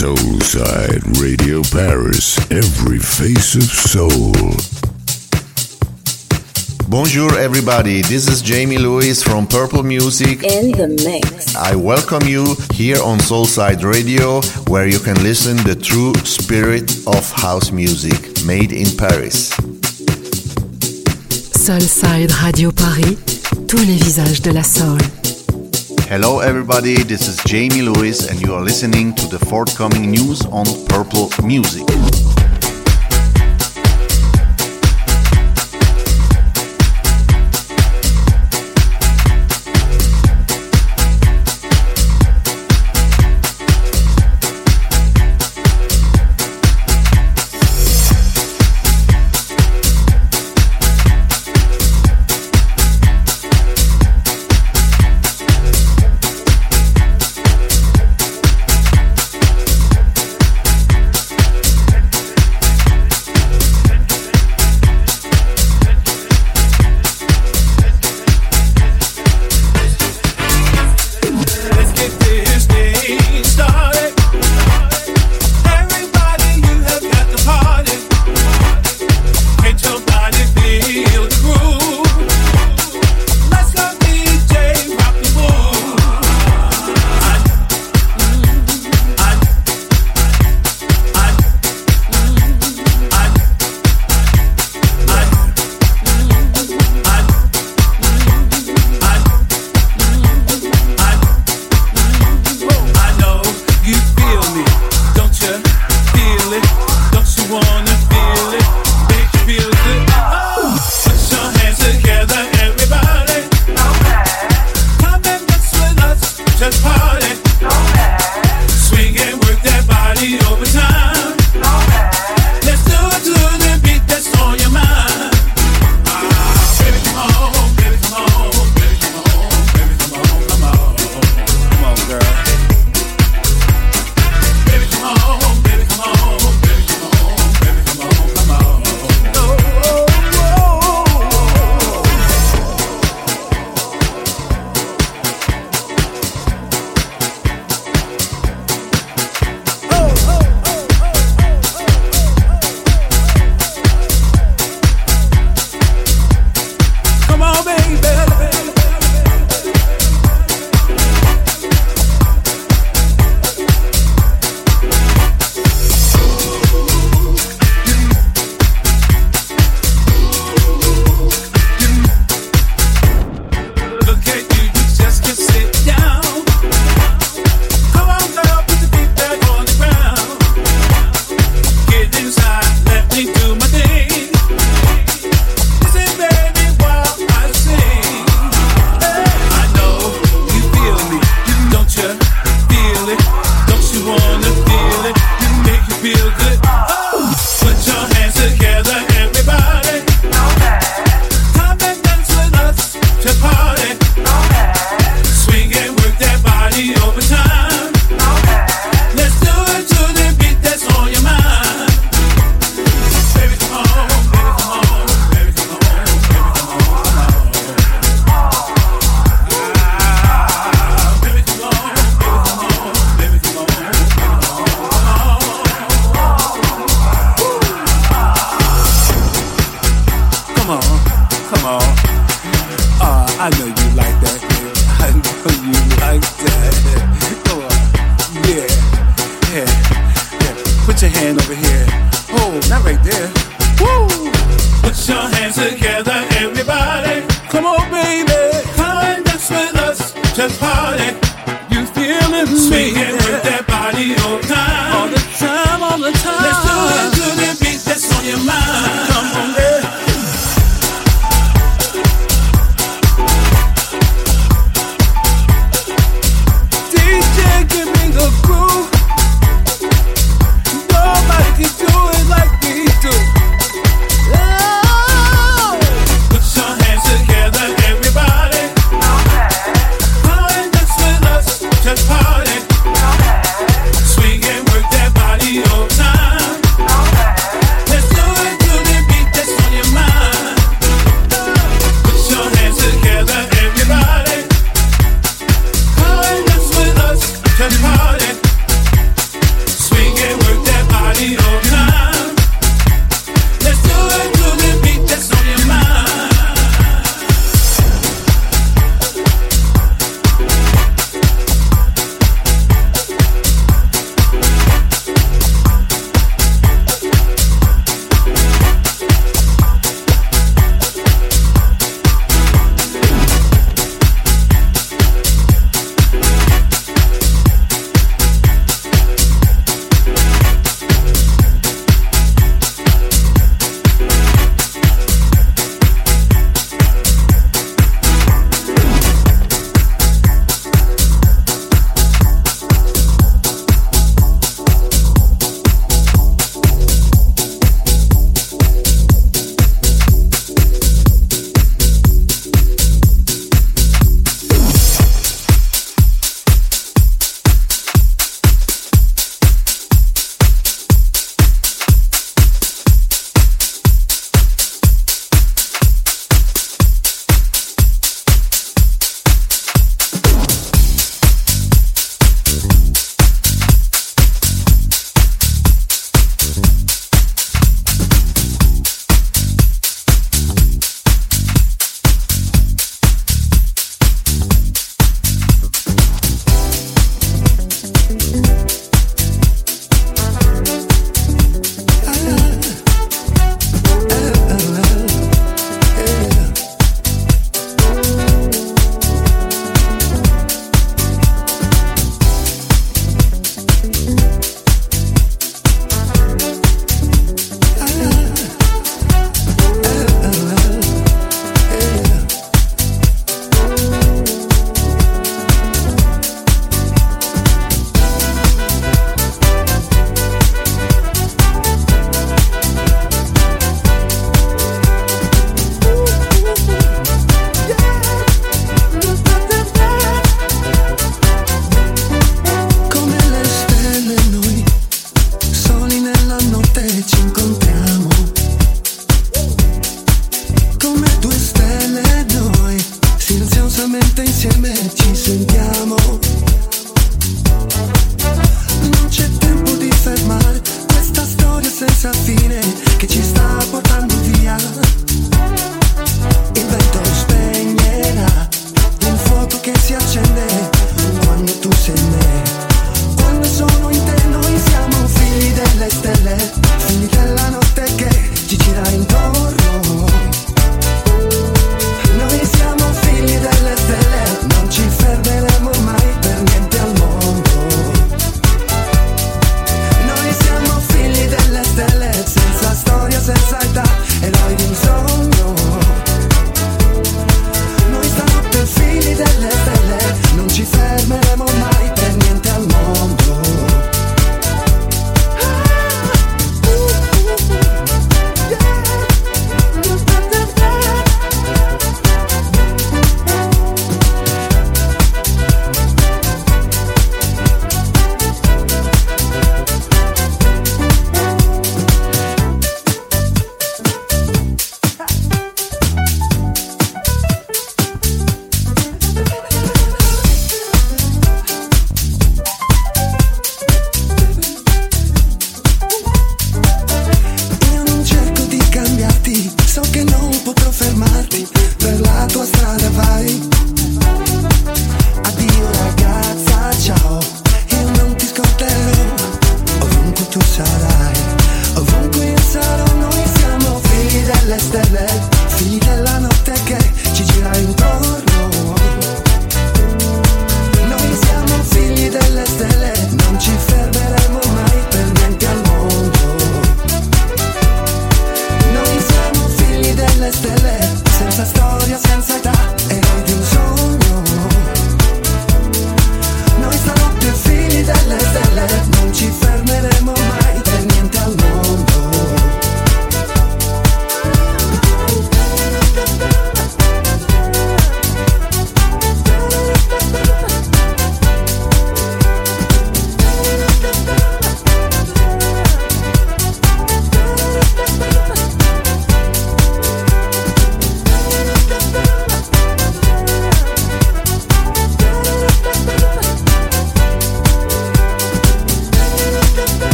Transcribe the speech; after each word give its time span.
Soulside 0.00 1.20
Radio 1.20 1.60
Paris, 1.60 2.38
every 2.50 2.98
face 2.98 3.54
of 3.54 3.64
soul. 3.64 4.32
Bonjour, 6.88 7.38
everybody. 7.38 8.00
This 8.00 8.26
is 8.26 8.40
Jamie 8.40 8.78
Lewis 8.78 9.22
from 9.22 9.46
Purple 9.46 9.82
Music. 9.82 10.42
In 10.42 10.72
the 10.72 10.88
mix. 11.04 11.54
I 11.54 11.74
welcome 11.74 12.26
you 12.26 12.56
here 12.72 12.96
on 13.02 13.18
Soulside 13.18 13.84
Radio, 13.84 14.40
where 14.68 14.88
you 14.88 15.00
can 15.00 15.22
listen 15.22 15.58
the 15.58 15.74
true 15.74 16.14
spirit 16.24 17.06
of 17.06 17.30
house 17.32 17.70
music 17.70 18.42
made 18.46 18.72
in 18.72 18.86
Paris. 18.96 19.50
Soulside 21.52 22.32
Radio 22.42 22.72
Paris, 22.72 23.18
tous 23.68 23.84
les 23.84 23.98
visages 23.98 24.40
de 24.40 24.50
la 24.50 24.62
soul. 24.62 25.19
Hello, 26.10 26.40
everybody. 26.40 27.04
This 27.04 27.28
is 27.28 27.36
Jamie 27.44 27.82
Lewis, 27.82 28.28
and 28.28 28.40
you 28.40 28.52
are 28.52 28.62
listening 28.62 29.14
to 29.14 29.28
the 29.28 29.38
forthcoming 29.46 30.10
news 30.10 30.44
on 30.46 30.66
Purple 30.88 31.30
Music. 31.44 31.86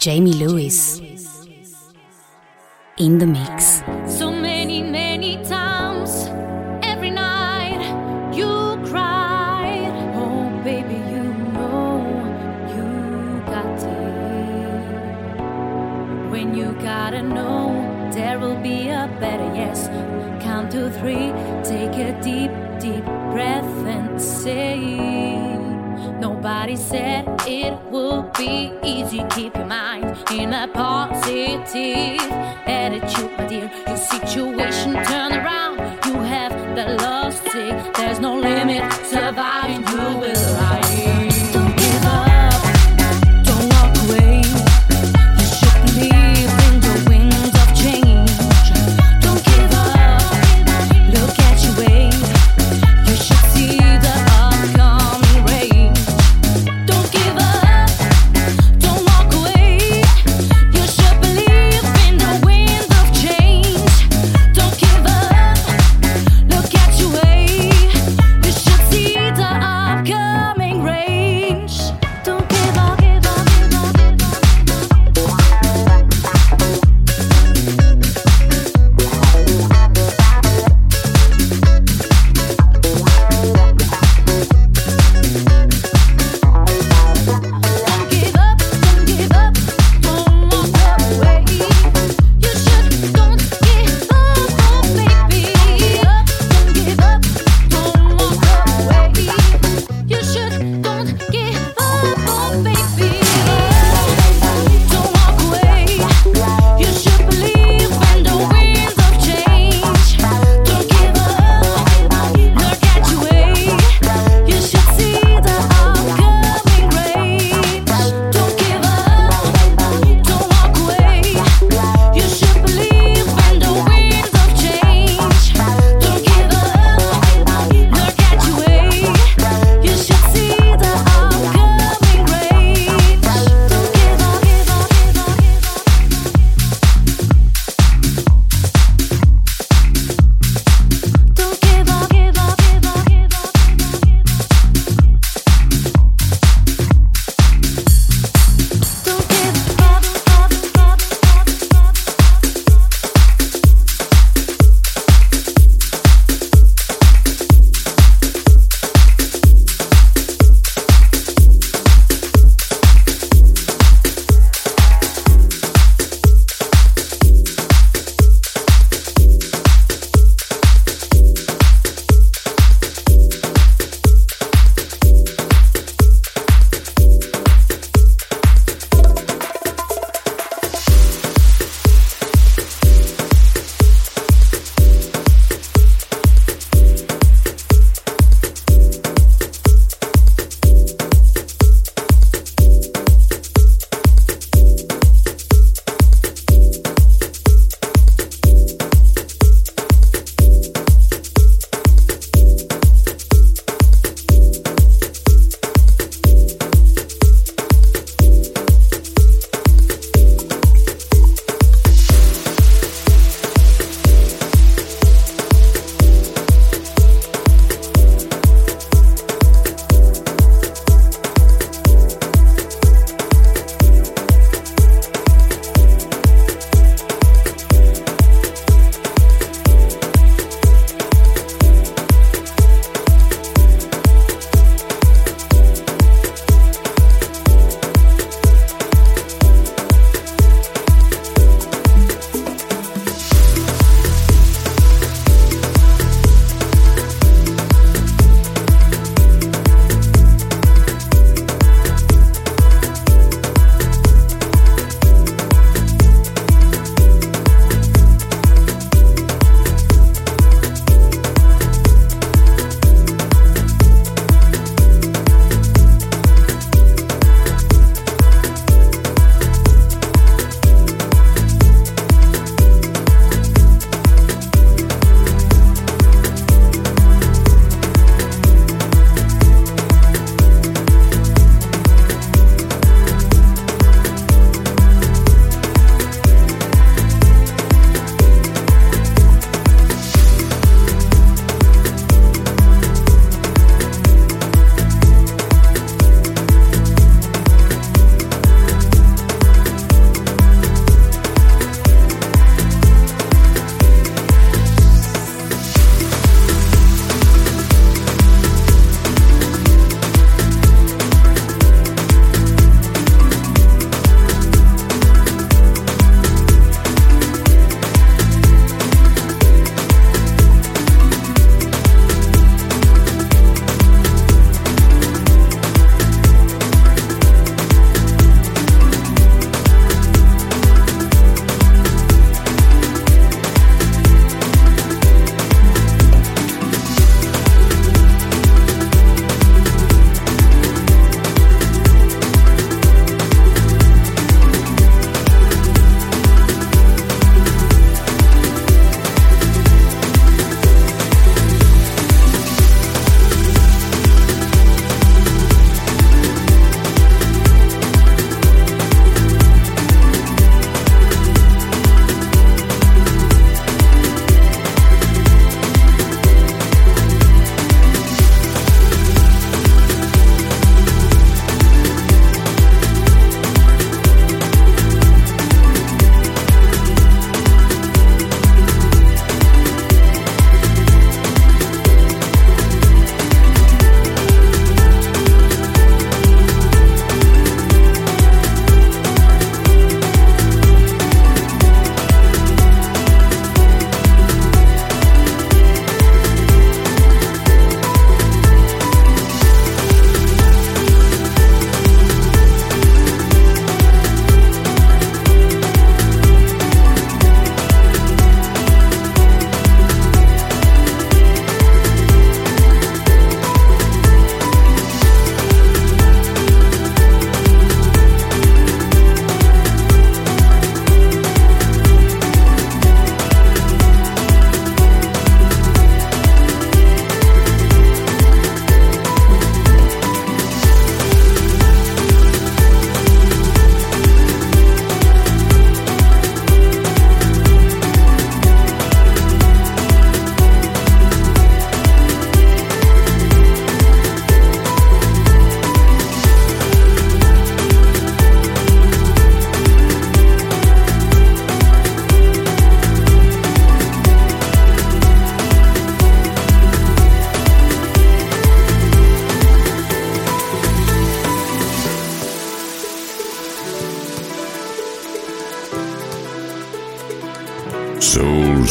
Jamie 0.00 0.34
Lewis 0.34 1.00
in 2.96 3.18
the 3.18 3.26
mix. 3.26 3.82
So 4.06 4.30
many, 4.30 4.82
many 4.82 5.42
times 5.44 6.28
every 6.82 7.10
night 7.10 7.82
you 8.32 8.78
cried. 8.88 9.90
Oh, 10.14 10.48
baby, 10.62 10.94
you 11.12 11.24
know 11.56 12.06
you 12.76 12.86
got 13.46 13.82
it. 13.82 14.16
When 16.30 16.54
you 16.54 16.72
gotta 16.82 17.22
know 17.22 18.10
there 18.12 18.38
will 18.38 18.60
be 18.62 18.90
a 18.90 19.08
better 19.18 19.50
yes. 19.54 19.88
Count 20.40 20.70
to 20.70 20.88
three, 21.00 21.32
take 21.64 21.96
a 21.98 22.12
deep, 22.22 22.52
deep 22.80 23.04
breath 23.32 23.86
and 23.86 24.22
say. 24.22 25.15
Nobody 26.36 26.76
said 26.76 27.24
it 27.46 27.72
would 27.90 28.30
be 28.34 28.70
easy. 28.84 29.24
Keep 29.30 29.56
your 29.56 29.64
mind 29.64 30.04
in 30.30 30.52
a 30.52 30.68
positive 30.68 32.20
attitude, 32.66 33.32
my 33.38 33.46
dear. 33.46 33.70
Your 33.88 33.96
situation 33.96 34.92
turn 35.04 35.32
around. 35.32 35.78
You 36.04 36.12
have 36.20 36.52
the 36.76 37.02
love 37.02 37.32
stick. 37.32 37.94
There's 37.94 38.20
no 38.20 38.36
limit. 38.38 38.92
Surviving, 39.06 39.80
you 39.88 40.18
will 40.20 40.56
rise. 40.60 40.85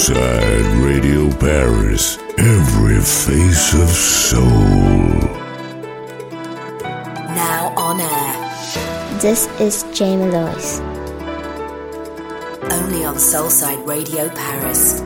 Soulside 0.06 0.84
Radio 0.86 1.32
Paris. 1.40 2.20
Every 2.38 3.02
face 3.02 3.74
of 3.74 3.90
soul. 3.90 4.46
Now 7.34 7.74
on 7.76 8.00
air. 8.00 9.20
This 9.20 9.48
is 9.60 9.82
Jamie 9.98 10.30
Lewis. 10.30 10.80
Only 12.70 13.04
on 13.04 13.16
Soulside 13.16 13.84
Radio 13.88 14.30
Paris. 14.30 15.02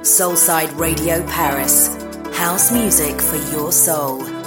Soulside 0.00 0.74
Radio 0.78 1.22
Paris. 1.26 1.94
House 2.38 2.72
music 2.72 3.20
for 3.20 3.36
your 3.52 3.72
soul. 3.72 4.41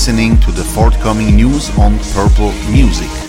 Listening 0.00 0.40
to 0.40 0.50
the 0.50 0.64
forthcoming 0.64 1.36
news 1.36 1.68
on 1.76 1.98
Purple 2.14 2.52
Music. 2.72 3.19